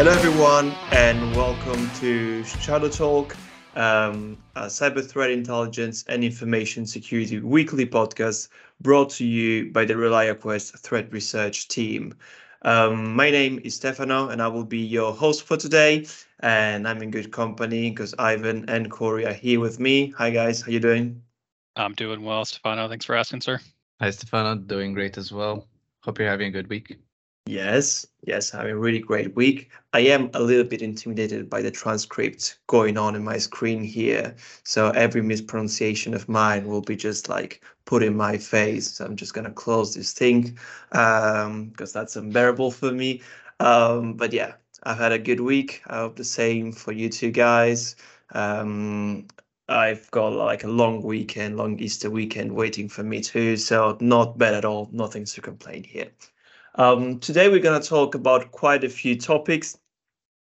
[0.00, 3.36] Hello, everyone, and welcome to Shadow Talk,
[3.76, 8.48] um, a cyber threat intelligence and information security weekly podcast
[8.80, 12.14] brought to you by the ReliaQuest threat research team.
[12.62, 16.06] Um, my name is Stefano, and I will be your host for today.
[16.38, 20.14] And I'm in good company because Ivan and Corey are here with me.
[20.16, 20.62] Hi, guys.
[20.62, 21.20] How you doing?
[21.76, 22.88] I'm doing well, Stefano.
[22.88, 23.60] Thanks for asking, sir.
[24.00, 24.54] Hi, Stefano.
[24.54, 25.68] Doing great as well.
[26.00, 26.96] Hope you're having a good week.
[27.46, 29.70] Yes, yes, having a really great week.
[29.92, 34.36] I am a little bit intimidated by the transcript going on in my screen here.
[34.64, 38.92] So every mispronunciation of mine will be just like put in my face.
[38.92, 40.58] So I'm just gonna close this thing
[40.92, 43.20] um, because that's unbearable for me.
[43.58, 45.82] Um, but yeah, I've had a good week.
[45.88, 47.96] I hope the same for you two guys.
[48.32, 49.26] Um,
[49.68, 53.56] I've got like a long weekend, long Easter weekend waiting for me too.
[53.56, 54.88] So not bad at all.
[54.92, 56.10] Nothing to complain here.
[56.76, 59.76] Um, today we're going to talk about quite a few topics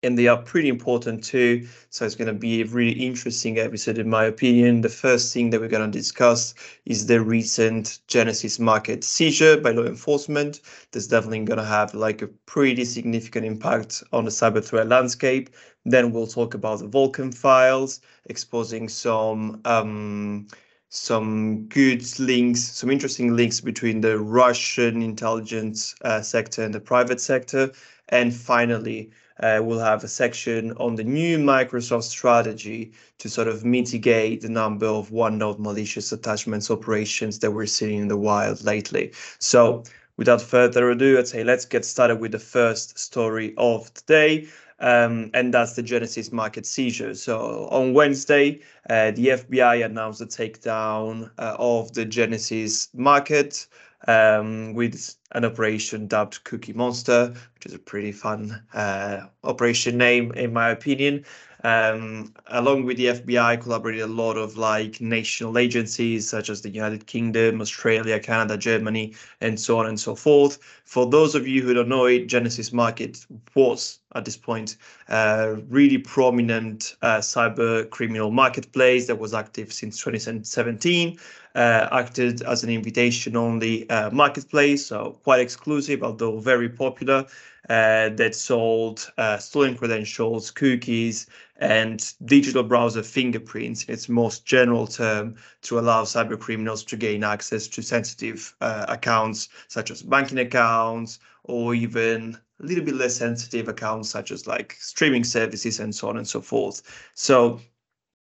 [0.05, 1.67] and they are pretty important too.
[1.91, 4.83] So it's going to be a really interesting episode, in my opinion.
[4.83, 9.73] The first thing that we're going to discuss is the recent Genesis market seizure by
[9.73, 10.61] law enforcement.
[10.93, 15.51] That's definitely going to have like a pretty significant impact on the cyber threat landscape.
[15.85, 20.47] Then we'll talk about the Vulkan files, exposing some um,
[20.95, 27.21] some good links, some interesting links between the Russian intelligence uh, sector and the private
[27.21, 27.73] sector.
[28.11, 33.65] And finally, uh, we'll have a section on the new Microsoft strategy to sort of
[33.65, 39.13] mitigate the number of OneNote malicious attachments operations that we're seeing in the wild lately.
[39.41, 39.83] So
[40.17, 44.49] without further ado, I'd say let's get started with the first story of the day
[44.81, 47.15] um, and that's the Genesis market seizure.
[47.15, 53.67] So on Wednesday, uh, the FBI announced the takedown uh, of the Genesis market
[54.09, 60.33] um, with an operation dubbed Cookie Monster, which is a pretty fun uh, operation name,
[60.33, 61.25] in my opinion.
[61.65, 66.69] Um, along with the FBI, collaborated a lot of like national agencies such as the
[66.69, 70.59] United Kingdom, Australia, Canada, Germany, and so on and so forth.
[70.85, 74.77] For those of you who don't know it, Genesis Market was at this point
[75.09, 81.19] a really prominent uh, cyber criminal marketplace that was active since 2017.
[81.55, 87.25] Uh, acted as an invitation only uh, marketplace, so quite exclusive, although very popular.
[87.71, 91.27] Uh, that sold uh, stolen credentials, cookies,
[91.65, 97.25] and digital browser fingerprints in its most general term to allow cyber criminals to gain
[97.25, 103.17] access to sensitive uh, accounts such as banking accounts or even a little bit less
[103.17, 106.83] sensitive accounts such as like streaming services and so on and so forth.
[107.15, 107.61] So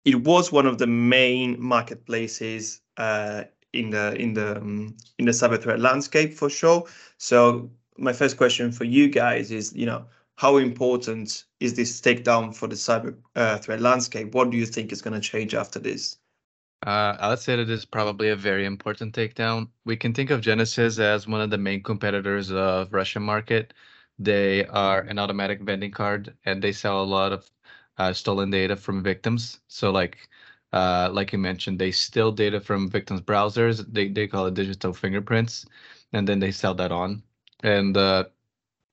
[0.05, 5.33] it was one of the main marketplaces uh, in the in the um, in the
[5.33, 6.85] cyber threat landscape for sure.
[7.19, 10.07] So my first question for you guys is, you know,
[10.37, 14.35] how important is this takedown for the cyber uh, threat landscape?
[14.35, 16.19] What do you think is going to change after this?
[16.87, 19.71] Uh, I would say that it's probably a very important takedown.
[19.85, 23.75] We can think of Genesis as one of the main competitors of Russian market.
[24.19, 27.51] They are an automatic vending cart, and they sell a lot of
[27.99, 29.61] uh, stolen data from victims.
[29.69, 30.29] So, like,
[30.73, 33.85] uh, like you mentioned, they steal data from victims' browsers.
[33.93, 35.67] They they call it digital fingerprints,
[36.13, 37.23] and then they sell that on.
[37.63, 38.25] And uh,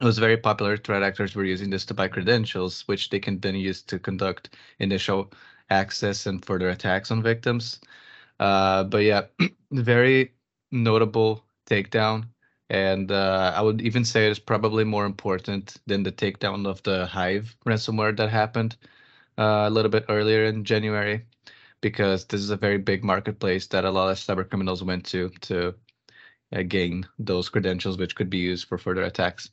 [0.04, 0.78] it was very popular.
[0.78, 4.56] Threat actors were using this to buy credentials, which they can then use to conduct
[4.80, 5.32] initial
[5.70, 7.80] access and further attacks on victims.
[8.40, 9.28] Uh, but yeah,
[9.72, 10.34] very
[10.72, 12.28] notable takedown.
[12.70, 17.06] And uh, I would even say it's probably more important than the takedown of the
[17.08, 18.78] Hive ransomware that happened
[19.38, 21.26] uh, a little bit earlier in January,
[21.82, 25.30] because this is a very big marketplace that a lot of cyber criminals went to
[25.42, 25.76] to
[26.54, 29.52] uh, gain those credentials, which could be used for further attacks.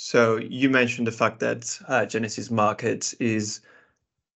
[0.00, 3.60] So you mentioned the fact that uh, Genesis Market is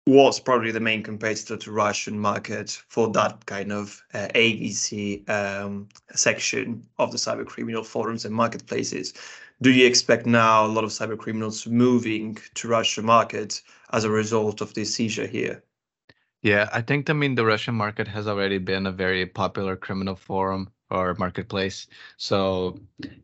[0.08, 5.88] was probably the main competitor to Russian market for that kind of uh, AVC um,
[6.12, 9.14] section of the cyber criminal forums and marketplaces.
[9.62, 14.10] Do you expect now a lot of cyber criminals moving to Russian market as a
[14.10, 15.62] result of this seizure here?
[16.42, 20.16] Yeah, I think I mean the Russian market has already been a very popular criminal
[20.16, 21.86] forum or marketplace.
[22.16, 22.78] So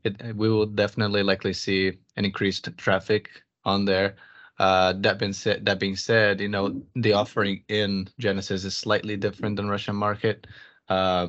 [0.04, 3.30] it, we will definitely likely see an increased traffic
[3.64, 4.16] on there.
[4.58, 9.16] Uh, that being said, that being said, you know the offering in Genesis is slightly
[9.16, 10.46] different than Russian market.
[10.88, 11.28] Uh,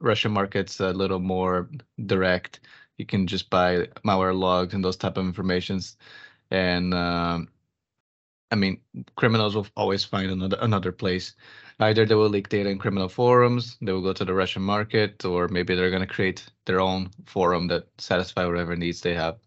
[0.00, 1.68] Russian market's a little more
[2.06, 2.60] direct.
[2.96, 5.98] You can just buy malware logs and those type of informations,
[6.50, 7.48] and um,
[8.50, 8.80] I mean
[9.16, 11.34] criminals will always find another another place
[11.80, 15.24] either they will leak data in criminal forums, they will go to the Russian market,
[15.24, 19.38] or maybe they're going to create their own forum that satisfy whatever needs they have.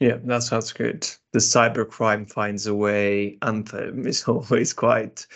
[0.00, 1.08] Yeah, that sounds good.
[1.32, 5.26] The cybercrime finds a way anthem is always quite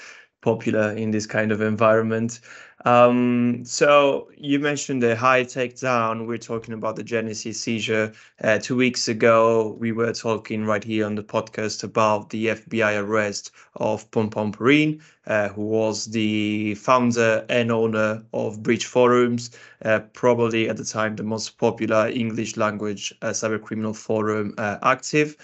[0.41, 2.41] popular in this kind of environment.
[2.85, 6.27] Um, so you mentioned the Hive takedown.
[6.27, 8.13] We're talking about the Genesis seizure.
[8.43, 13.03] Uh, two weeks ago, we were talking right here on the podcast about the FBI
[13.03, 19.51] arrest of Pompompurin, uh, who was the founder and owner of Breach Forums,
[19.85, 25.37] uh, probably at the time the most popular English language uh, cybercriminal forum uh, active.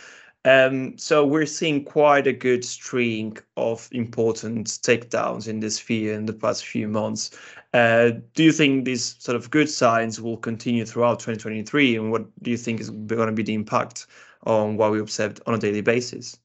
[0.44, 6.26] Um, so we're seeing quite a good string of important takedowns in this sphere in
[6.26, 7.31] the past few months.
[7.73, 11.96] Uh, do you think these sort of good signs will continue throughout 2023?
[11.96, 14.06] And what do you think is going to be the impact
[14.46, 16.38] on what we observed on a daily basis?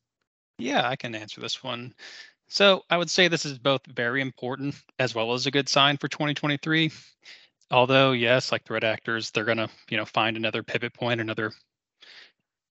[0.57, 1.93] Yeah, I can answer this one.
[2.47, 5.97] So I would say this is both very important as well as a good sign
[5.97, 6.91] for 2023.
[7.71, 11.51] Although, yes, like threat actors, they're going to, you know, find another pivot point, another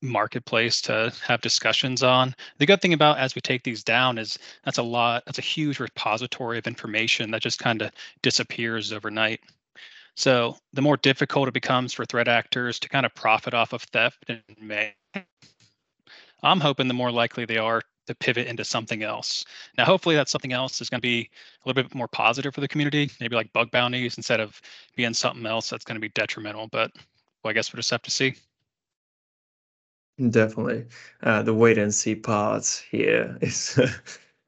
[0.02, 2.34] marketplace to have discussions on.
[2.58, 5.42] The good thing about as we take these down is that's a lot, that's a
[5.42, 7.90] huge repository of information that just kind of
[8.22, 9.40] disappears overnight.
[10.14, 13.82] So the more difficult it becomes for threat actors to kind of profit off of
[13.82, 14.94] theft and May,
[16.42, 19.44] I'm hoping the more likely they are to pivot into something else.
[19.76, 21.20] Now, hopefully that something else is going to be
[21.64, 24.60] a little bit more positive for the community, maybe like bug bounties instead of
[24.96, 26.68] being something else that's going to be detrimental.
[26.68, 26.90] But
[27.44, 28.34] well, I guess we'll just have to see.
[30.18, 30.86] Definitely.
[31.22, 33.78] Uh, the wait and see part here is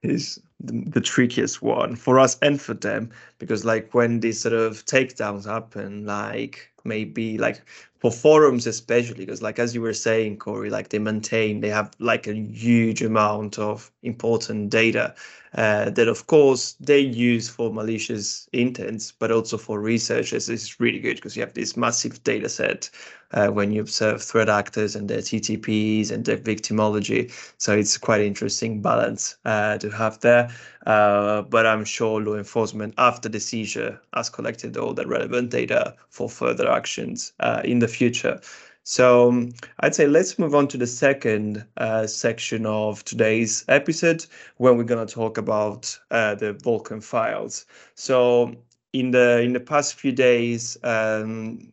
[0.03, 4.55] is the, the, trickiest one for us and for them because like when these sort
[4.55, 7.63] of takedowns happen, like maybe like
[7.99, 11.91] for forums especially because like as you were saying corey like they maintain they have
[11.99, 15.15] like a huge amount of important data
[15.55, 21.01] uh, that of course they use for malicious intents but also for researchers is really
[21.01, 22.91] good because you have this massive data set
[23.33, 28.21] uh, when you observe threat actors and their ttps and their victimology so it's quite
[28.21, 30.51] interesting balance uh, to have there
[30.87, 35.95] uh, but i'm sure law enforcement after the seizure has collected all the relevant data
[36.09, 38.41] for further actions uh, in the future.
[38.83, 44.27] So um, I'd say let's move on to the second uh, section of today's episode
[44.57, 47.67] when we're going to talk about uh, the Vulkan files.
[47.95, 48.55] So
[48.93, 51.73] in the in the past few days, um,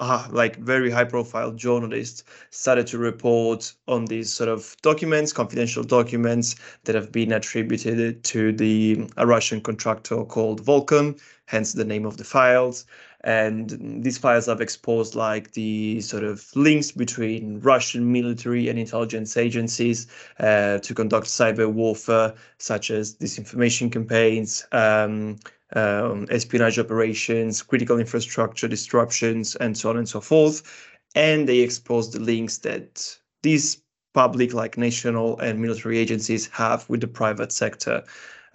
[0.00, 5.84] uh, like very high profile journalists started to report on these sort of documents, confidential
[5.84, 12.06] documents that have been attributed to the a Russian contractor called Vulkan, hence the name
[12.06, 12.86] of the files.
[13.22, 19.36] And these files have exposed like the sort of links between Russian military and intelligence
[19.36, 20.06] agencies
[20.38, 25.38] uh, to conduct cyber warfare, such as disinformation campaigns, um,
[25.74, 30.88] um, espionage operations, critical infrastructure disruptions, and so on and so forth.
[31.14, 33.82] And they exposed the links that these
[34.14, 38.02] public, like national and military agencies, have with the private sector.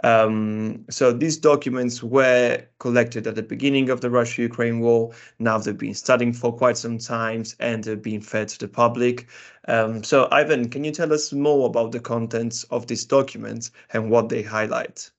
[0.06, 5.12] Um, so these documents were collected at the beginning of the Russia-Ukraine war.
[5.40, 9.28] Now they've been studying for quite some time and they're being fed to the public.
[9.68, 14.12] Um, so Ivan, can you tell us more about the contents of these documents and
[14.12, 15.10] what they highlight?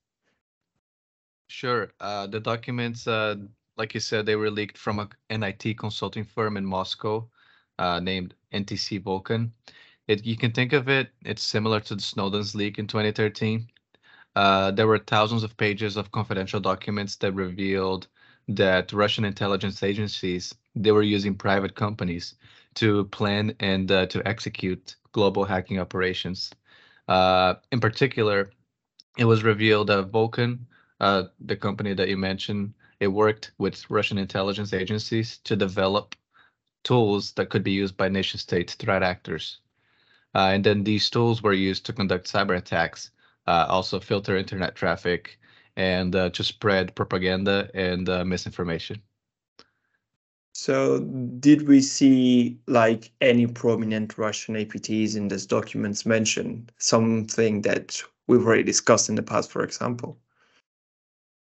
[1.48, 1.90] Sure.
[1.98, 3.34] Uh, the documents, uh,
[3.76, 7.28] like you said, they were leaked from a, an IT consulting firm in Moscow
[7.80, 9.50] uh, named NTC Vulkan.
[10.06, 13.66] It, you can think of it, it's similar to the Snowden's leak in 2013.
[14.36, 18.06] Uh, there were thousands of pages of confidential documents that revealed
[18.48, 22.34] that Russian intelligence agencies they were using private companies
[22.74, 26.52] to plan and uh, to execute global hacking operations.
[27.08, 28.50] Uh, in particular,
[29.16, 30.58] it was revealed that Vulkan,
[31.00, 36.14] uh, the company that you mentioned, it worked with Russian intelligence agencies to develop
[36.84, 39.60] tools that could be used by nation state threat actors.
[40.34, 43.10] Uh, and then these tools were used to conduct cyber attacks
[43.46, 45.38] uh, also filter internet traffic,
[45.76, 49.00] and uh, to spread propaganda and uh, misinformation.
[50.54, 51.00] So,
[51.38, 56.72] did we see like any prominent Russian APTs in these documents mentioned?
[56.78, 60.18] Something that we've already discussed in the past, for example.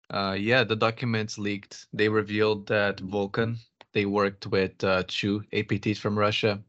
[0.08, 1.86] Uh, yeah, the documents leaked.
[1.92, 3.58] They revealed that Vulkan
[3.92, 6.62] they worked with uh, two APTs from Russia.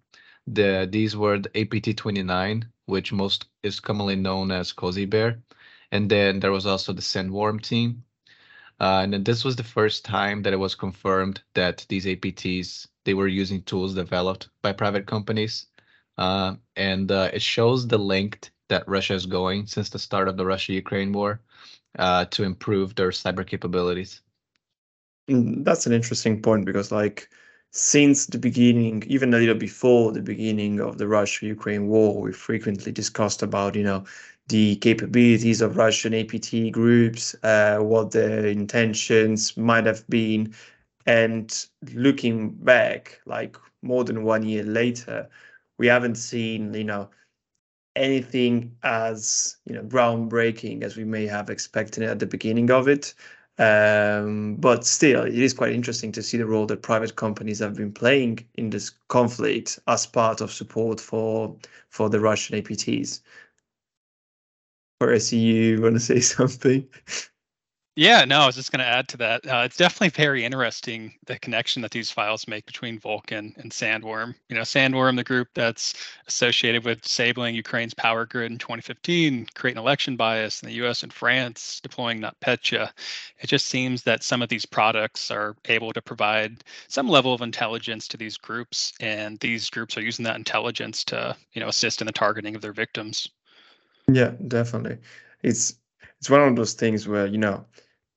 [0.47, 5.41] The these were the APT 29 which most is commonly known as Cozy Bear.
[5.91, 8.03] And then there was also the Sandworm team.
[8.79, 12.87] Uh, and then this was the first time that it was confirmed that these APTs
[13.05, 15.67] they were using tools developed by private companies.
[16.17, 20.37] Uh, and uh, it shows the length that Russia is going since the start of
[20.37, 21.41] the Russia-Ukraine war
[21.99, 24.21] uh, to improve their cyber capabilities.
[25.29, 27.29] Mm, that's an interesting point because, like,
[27.73, 32.91] since the beginning, even a little before the beginning of the Russia-Ukraine war, we frequently
[32.91, 34.05] discussed about, you know,
[34.47, 40.53] the capabilities of Russian APT groups, uh, what their intentions might have been,
[41.05, 45.29] and looking back, like more than one year later,
[45.79, 47.09] we haven't seen, you know,
[47.95, 53.13] anything as you know groundbreaking as we may have expected at the beginning of it.
[53.59, 57.75] Um, but still, it is quite interesting to see the role that private companies have
[57.75, 61.55] been playing in this conflict as part of support for
[61.89, 63.21] for the Russian APTs.
[64.99, 66.87] Corey, see you want to say something.
[67.95, 69.45] Yeah, no, I was just going to add to that.
[69.45, 74.33] Uh, it's definitely very interesting the connection that these files make between Vulkan and Sandworm.
[74.49, 75.93] You know, Sandworm, the group that's
[76.27, 81.03] associated with disabling Ukraine's power grid in 2015, creating election bias in the U.S.
[81.03, 82.89] and France, deploying NotPetya.
[83.39, 87.41] It just seems that some of these products are able to provide some level of
[87.41, 92.01] intelligence to these groups, and these groups are using that intelligence to, you know, assist
[92.01, 93.29] in the targeting of their victims.
[94.07, 94.97] Yeah, definitely.
[95.43, 95.75] It's
[96.19, 97.65] it's one of those things where you know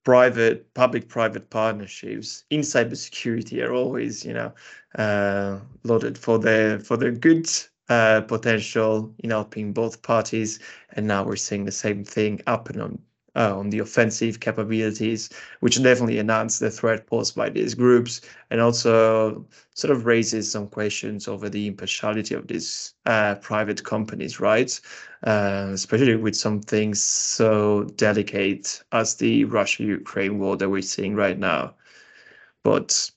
[0.07, 4.55] private public-private partnerships in cybersecurity are always you know
[4.97, 7.47] uh, loaded for their for their good
[7.89, 10.61] uh, potential in helping both parties.
[10.93, 12.99] And now we're seeing the same thing happen on
[13.37, 18.61] uh, on the offensive capabilities, which definitely enhance the threat posed by these groups, and
[18.61, 24.81] also sort of raises some questions over the impartiality of these uh, private companies, right?
[25.23, 31.39] Uh, especially with some things so delicate as the Russia-Ukraine war that we're seeing right
[31.39, 31.75] now.
[32.63, 33.11] But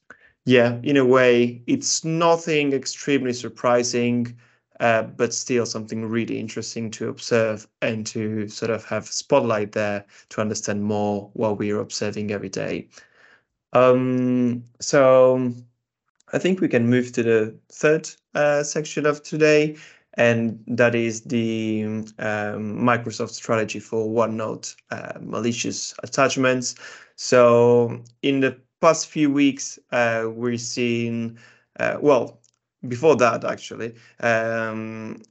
[0.46, 4.38] yeah, in a way, it's nothing extremely surprising
[4.80, 10.06] uh, but still something really interesting to observe and to sort of have spotlight there
[10.30, 12.88] to understand more what we're observing every day.
[13.74, 15.54] Um, so
[16.34, 19.78] I think we can move to the third uh, section of today,
[20.16, 21.84] and that is the
[22.20, 26.76] um, Microsoft strategy for OneNote uh, malicious attachments.
[27.16, 31.38] So in the past few weeks, uh, we're seeing,
[31.80, 32.40] uh, well,
[32.88, 35.22] before that actually um,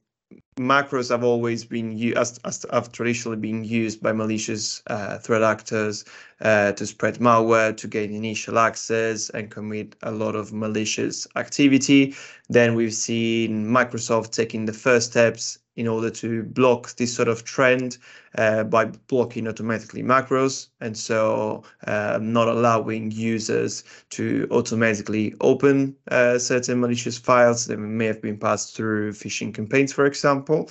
[0.59, 6.05] macros have always been used as, have traditionally been used by malicious uh, threat actors
[6.40, 12.14] uh, to spread malware to gain initial access and commit a lot of malicious activity
[12.49, 17.45] then we've seen microsoft taking the first steps in order to block this sort of
[17.45, 17.99] trend
[18.37, 26.37] uh, by blocking automatically macros and so uh, not allowing users to automatically open uh,
[26.37, 30.68] certain malicious files that may have been passed through phishing campaigns, for example.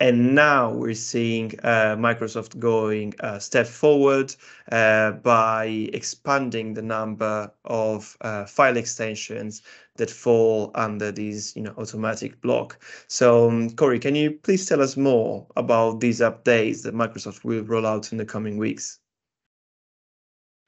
[0.00, 4.34] And now we're seeing uh, Microsoft going a step forward
[4.72, 9.60] uh, by expanding the number of uh, file extensions
[9.96, 12.82] that fall under these, you know, automatic block.
[13.08, 17.62] So, um, Corey, can you please tell us more about these updates that Microsoft will
[17.64, 18.99] roll out in the coming weeks?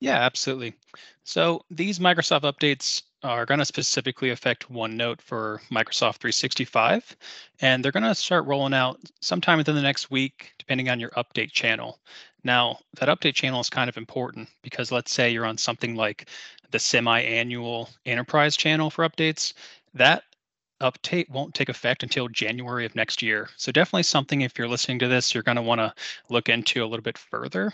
[0.03, 0.75] Yeah, absolutely.
[1.23, 7.17] So these Microsoft updates are going to specifically affect OneNote for Microsoft 365,
[7.61, 11.11] and they're going to start rolling out sometime within the next week, depending on your
[11.11, 12.01] update channel.
[12.43, 16.29] Now, that update channel is kind of important because let's say you're on something like
[16.73, 19.53] the semi-annual enterprise channel for updates,
[19.95, 20.25] that
[20.81, 23.49] update won't take effect until January of next year.
[23.57, 25.95] So definitely something if you're listening to this, you're going to want to
[26.29, 27.73] look into a little bit further.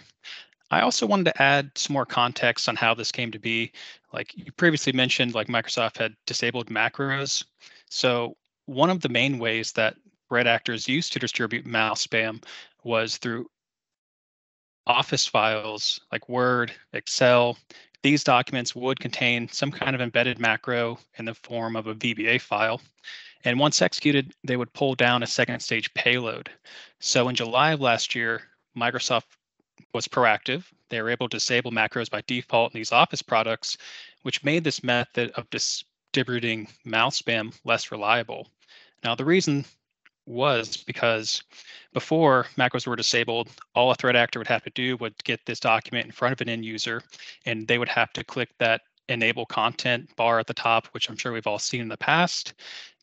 [0.71, 3.73] I also wanted to add some more context on how this came to be.
[4.13, 7.45] Like you previously mentioned, like Microsoft had disabled macros.
[7.89, 9.97] So one of the main ways that
[10.31, 12.43] red actors used to distribute malspam
[12.85, 13.47] was through
[14.87, 17.59] Office files like Word, Excel.
[18.03, 22.41] These documents would contain some kind of embedded macro in the form of a VBA
[22.41, 22.81] file.
[23.45, 26.51] And once executed, they would pull down a second stage payload.
[27.01, 28.43] So in July of last year,
[28.77, 29.25] Microsoft
[29.93, 30.65] was proactive.
[30.89, 33.79] They were able to disable macros by default in these Office products,
[34.23, 38.49] which made this method of distributing malspam less reliable.
[39.05, 39.65] Now, the reason
[40.27, 41.43] was because
[41.95, 45.61] before macros were disabled, all a threat actor would have to do would get this
[45.61, 47.03] document in front of an end user,
[47.47, 51.17] and they would have to click that enable content bar at the top, which I'm
[51.17, 52.53] sure we've all seen in the past.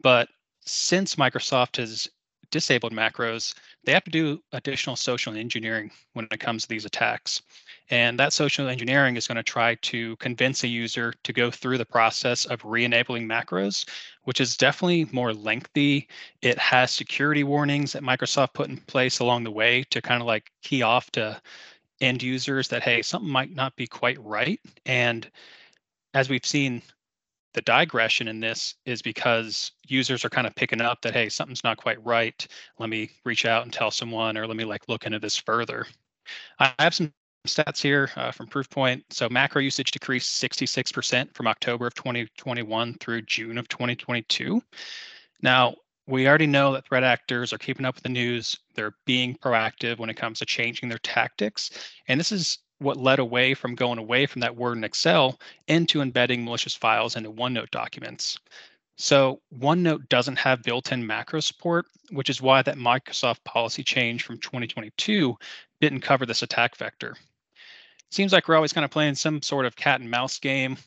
[0.02, 0.30] But
[0.62, 2.08] since Microsoft has
[2.52, 7.42] disabled macros, they have to do additional social engineering when it comes to these attacks.
[7.90, 11.78] And that social engineering is going to try to convince a user to go through
[11.78, 13.88] the process of re-enabling macros,
[14.24, 16.08] which is definitely more lengthy.
[16.42, 20.28] It has security warnings that Microsoft put in place along the way to kind of
[20.28, 21.40] like key off to
[22.02, 24.60] end users that, hey, something might not be quite right.
[24.86, 25.30] And
[26.14, 26.82] as we've seen
[27.56, 31.64] the digression in this is because users are kind of picking up that hey something's
[31.64, 32.46] not quite right.
[32.78, 35.88] Let me reach out and tell someone or let me like look into this further.
[36.60, 37.14] I have some
[37.48, 39.04] stats here uh, from proofpoint.
[39.10, 44.62] So macro usage decreased 66% from october of 2021 through june of 2022
[45.42, 45.76] now
[46.08, 48.56] we already know that threat actors are keeping up with the news.
[48.76, 51.72] They're being proactive when it comes to changing their tactics.
[52.08, 56.02] And this is what led away from going away from that word in Excel into
[56.02, 58.38] embedding malicious files into OneNote documents.
[58.98, 64.38] So OneNote doesn't have built-in macro support, which is why that Microsoft policy change from
[64.40, 65.36] 2022
[65.82, 67.16] didn't cover this attack vector.
[68.12, 70.78] Seems like we're always kind of playing some sort of cat and mouse game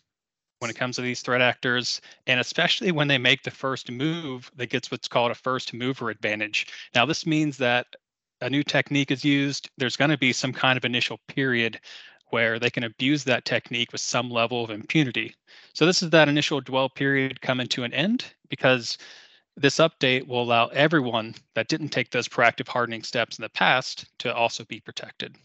[0.61, 4.51] when it comes to these threat actors, and especially when they make the first move
[4.57, 6.67] that gets what's called a first mover advantage.
[6.95, 7.87] Now, this means that
[8.41, 11.81] a new technique is used, there's going to be some kind of initial period
[12.31, 15.35] where they can abuse that technique with some level of impunity.
[15.73, 18.99] So this is that initial dwell period coming to an end because
[19.57, 24.07] this update will allow everyone that didn't take those proactive hardening steps in the past
[24.19, 25.37] to also be protected.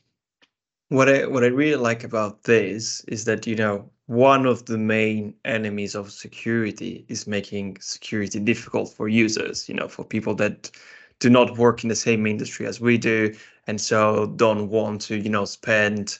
[0.89, 4.77] What I what I really like about this is that you know one of the
[4.77, 10.69] main enemies of security is making security difficult for users, you know, for people that
[11.23, 13.33] do not work in the same industry as we do
[13.67, 16.19] and so don't want to you know spend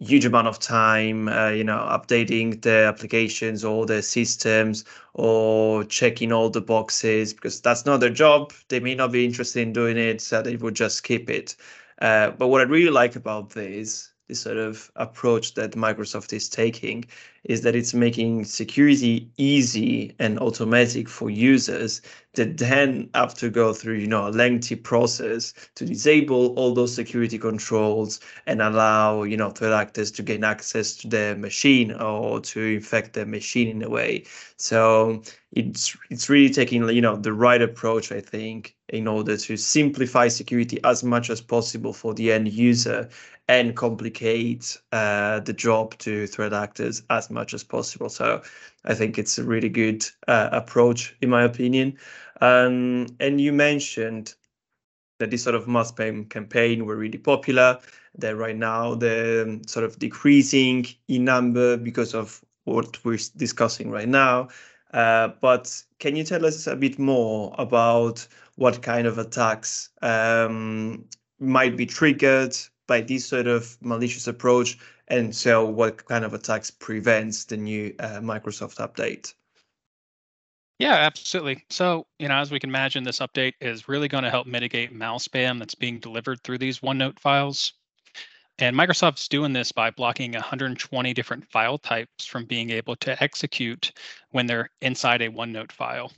[0.00, 6.32] huge amount of time uh, you know updating the applications or the systems or checking
[6.32, 8.52] all the boxes because that's not their job.
[8.68, 11.56] They may not be interested in doing it so they would just skip it.
[12.00, 16.48] Uh, but what i really like about this this sort of approach that Microsoft is
[16.48, 17.04] taking
[17.44, 22.02] is that it's making security easy and automatic for users
[22.34, 26.94] that then have to go through you know a lengthy process to disable all those
[26.94, 32.40] security controls and allow you know threat actors to gain access to their machine or
[32.40, 34.24] to infect their machine in a way.
[34.56, 39.56] So it's it's really taking you know the right approach i think in order to
[39.56, 43.08] simplify security as much as possible for the end user
[43.48, 48.08] and complicate uh, the job to threat actors as much as possible.
[48.08, 48.42] So
[48.84, 51.98] I think it's a really good uh, approach, in my opinion.
[52.40, 54.34] Um, and you mentioned
[55.18, 57.78] that this sort of mass spam campaign were really popular.
[58.18, 63.90] That right now they're um, sort of decreasing in number because of what we're discussing
[63.90, 64.48] right now.
[64.92, 71.04] Uh, but can you tell us a bit more about what kind of attacks um,
[71.38, 76.70] might be triggered by this sort of malicious approach and so what kind of attacks
[76.70, 79.34] prevents the new uh, Microsoft update?
[80.78, 81.64] Yeah, absolutely.
[81.70, 84.92] So, you know, as we can imagine, this update is really going to help mitigate
[84.92, 87.72] mal spam that's being delivered through these OneNote files.
[88.60, 93.92] And Microsoft's doing this by blocking 120 different file types from being able to execute
[94.30, 96.12] when they're inside a OneNote file.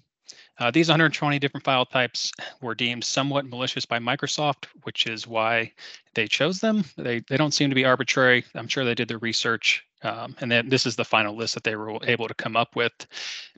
[0.59, 5.73] Uh, these 120 different file types were deemed somewhat malicious by Microsoft, which is why
[6.15, 6.85] they chose them.
[6.97, 8.45] They, they don't seem to be arbitrary.
[8.55, 11.65] I'm sure they did their research, um, and then this is the final list that
[11.65, 12.93] they were able to come up with.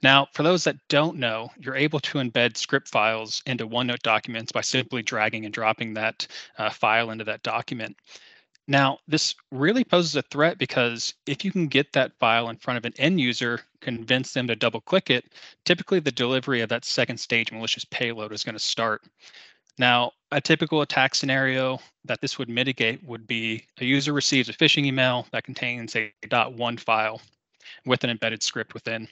[0.02, 4.52] Now, for those that don't know, you're able to embed script files into OneNote documents
[4.52, 6.26] by simply dragging and dropping that
[6.58, 7.96] uh, file into that document.
[8.68, 12.78] Now, this really poses a threat because if you can get that file in front
[12.78, 15.24] of an end user, convince them to double click it,
[15.64, 19.02] typically the delivery of that second stage malicious payload is going to start.
[19.78, 24.52] Now, a typical attack scenario that this would mitigate would be a user receives a
[24.52, 27.20] phishing email that contains a .1 file
[27.84, 29.08] with an embedded script within.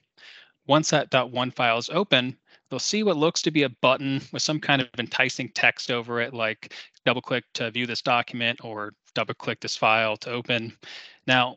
[0.67, 2.37] Once that .1 file is open,
[2.69, 6.21] they'll see what looks to be a button with some kind of enticing text over
[6.21, 10.77] it, like double click to view this document or double click this file to open.
[11.27, 11.57] Now,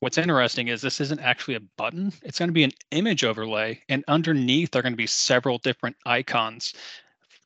[0.00, 2.12] what's interesting is this isn't actually a button.
[2.22, 3.80] It's going to be an image overlay.
[3.88, 6.74] And underneath are going to be several different icons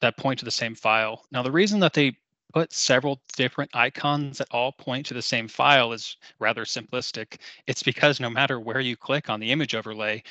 [0.00, 1.24] that point to the same file.
[1.32, 2.16] Now, the reason that they
[2.52, 7.38] put several different icons that all point to the same file is rather simplistic.
[7.66, 10.22] It's because no matter where you click on the image overlay,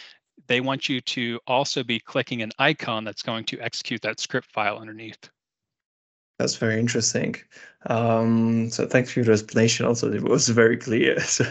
[0.47, 4.51] they want you to also be clicking an icon that's going to execute that script
[4.51, 5.29] file underneath.
[6.37, 7.35] That's very interesting.
[7.87, 9.85] Um, so thanks for your explanation.
[9.85, 11.17] Also, it was very clear.
[11.25, 11.45] So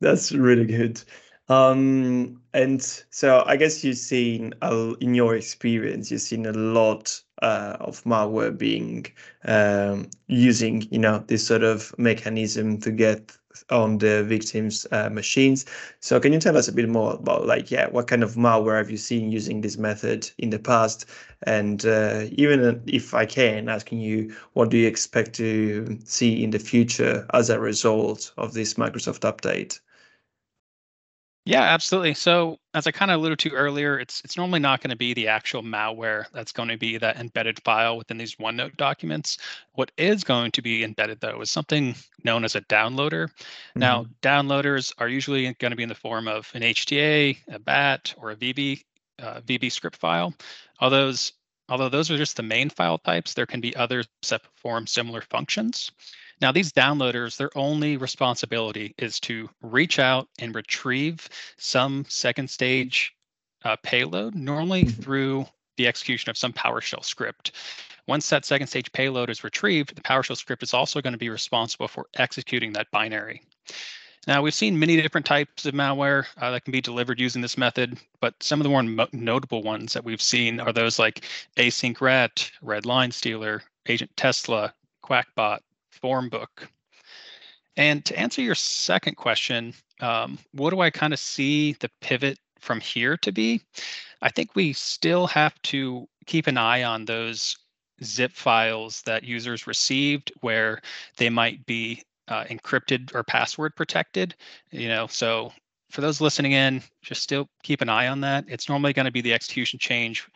[0.00, 1.02] that's really good.
[1.48, 4.52] Um, and so I guess you've seen
[5.00, 9.06] in your experience, you've seen a lot uh, of malware being
[9.44, 13.36] um, using, you know, this sort of mechanism to get
[13.70, 15.64] on the victims' uh, machines.
[16.00, 18.78] So can you tell us a bit more about like, yeah, what kind of malware
[18.78, 21.06] have you seen using this method in the past?
[21.42, 26.50] And uh, even if I can, asking you, what do you expect to see in
[26.50, 29.80] the future as a result of this Microsoft update?
[31.46, 32.14] Yeah, absolutely.
[32.14, 35.14] So as I kind of alluded to earlier, it's it's normally not going to be
[35.14, 39.38] the actual malware that's going to be that embedded file within these OneNote documents.
[39.74, 43.28] What is going to be embedded though is something known as a downloader.
[43.28, 43.78] Mm-hmm.
[43.78, 48.12] Now, downloaders are usually going to be in the form of an HTA, a BAT,
[48.16, 48.82] or a VB
[49.20, 50.34] uh, VB script file.
[50.80, 51.32] Although those,
[51.68, 55.20] although those are just the main file types, there can be others that perform similar
[55.20, 55.92] functions.
[56.40, 63.14] Now, these downloaders, their only responsibility is to reach out and retrieve some second stage
[63.64, 65.02] uh, payload, normally mm-hmm.
[65.02, 65.46] through
[65.76, 67.52] the execution of some PowerShell script.
[68.06, 71.30] Once that second stage payload is retrieved, the PowerShell script is also going to be
[71.30, 73.42] responsible for executing that binary.
[74.26, 77.56] Now, we've seen many different types of malware uh, that can be delivered using this
[77.56, 81.24] method, but some of the more mo- notable ones that we've seen are those like
[81.56, 85.60] AsyncRAT, Red Line Stealer, Agent Tesla, Qakbot,
[86.06, 86.68] Formbook.
[87.76, 92.38] And to answer your second question, um, what do I kind of see the pivot
[92.60, 93.60] from here to be?
[94.22, 97.56] I think we still have to keep an eye on those
[98.04, 100.80] zip files that users received where
[101.16, 104.34] they might be uh, encrypted or password protected
[104.72, 105.52] you know so
[105.90, 109.12] for those listening in just still keep an eye on that it's normally going to
[109.12, 110.28] be the execution change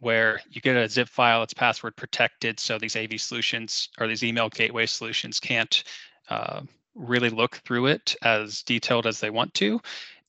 [0.00, 4.24] where you get a zip file it's password protected so these av solutions or these
[4.24, 5.84] email gateway solutions can't
[6.28, 6.60] uh,
[6.94, 9.80] really look through it as detailed as they want to.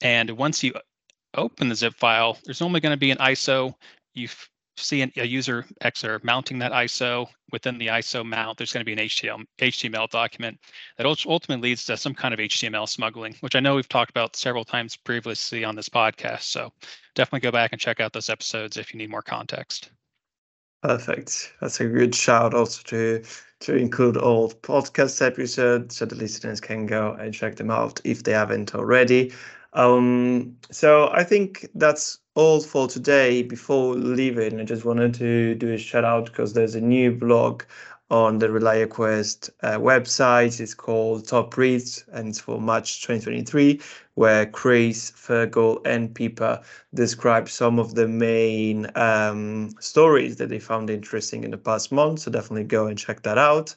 [0.01, 0.73] And once you
[1.35, 3.73] open the zip file there's normally going to be an iso
[4.13, 4.27] you
[4.77, 8.81] see an, a user X or mounting that ISO within the ISO mount, there's going
[8.81, 10.59] to be an HTML, HTML document
[10.97, 14.35] that ultimately leads to some kind of HTML smuggling, which I know we've talked about
[14.35, 16.43] several times previously on this podcast.
[16.43, 16.71] So
[17.15, 19.91] definitely go back and check out those episodes if you need more context.
[20.83, 21.53] Perfect.
[21.59, 23.23] That's a good shout also to
[23.59, 28.23] to include all podcast episodes so the listeners can go and check them out if
[28.23, 29.33] they haven't already.
[29.73, 33.41] Um, so I think that's all for today.
[33.41, 37.63] Before leaving, I just wanted to do a shout out because there's a new blog
[38.11, 40.59] on the ReliaQuest uh, website.
[40.59, 43.81] It's called Top Reads and it's for March 2023,
[44.13, 46.61] where Chris, Fergal, and Pippa
[46.93, 52.19] describe some of the main um, stories that they found interesting in the past month.
[52.19, 53.75] So definitely go and check that out.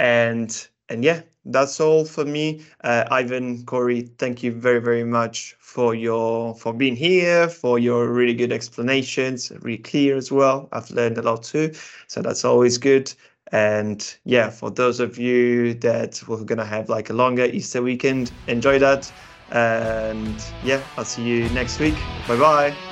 [0.00, 2.62] And and yeah, that's all for me.
[2.84, 8.08] Uh, Ivan, Corey, thank you very, very much for your for being here, for your
[8.12, 10.68] really good explanations, really clear as well.
[10.72, 11.72] I've learned a lot too,
[12.06, 13.12] so that's always good.
[13.52, 18.32] And yeah, for those of you that were gonna have like a longer Easter weekend,
[18.46, 19.12] enjoy that.
[19.48, 22.12] And yeah, I'll see you next week.
[22.26, 22.91] Bye bye.